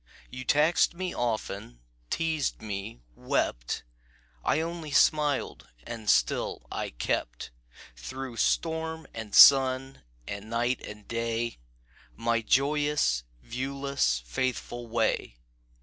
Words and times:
"You 0.31 0.45
taxed 0.45 0.95
me 0.95 1.13
often, 1.13 1.79
teased 2.09 2.59
me, 2.59 3.01
wept; 3.13 3.83
I 4.43 4.59
only 4.59 4.89
smiled, 4.89 5.69
and 5.85 6.09
still 6.09 6.65
I 6.71 6.89
kept 6.89 7.51
Through 7.95 8.37
storm 8.37 9.05
and 9.13 9.35
sun 9.35 10.01
and 10.27 10.49
night 10.49 10.81
and 10.81 11.07
day, 11.07 11.59
My 12.15 12.41
joyous, 12.41 13.21
viewless, 13.43 14.23
faithful 14.25 14.87
way. 14.87 15.37